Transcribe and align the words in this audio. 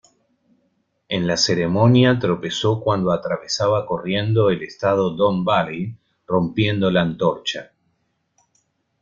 En 1.09 1.27
la 1.27 1.37
ceremonia 1.37 2.17
tropezó 2.17 2.79
cuando 2.81 3.11
atravesaba 3.11 3.85
corriendo 3.85 4.49
el 4.49 4.63
Estado 4.63 5.11
Don 5.11 5.45
Valley, 5.45 5.95
rompiendo 6.25 6.89
la 6.89 7.01
antorcha. 7.03 7.71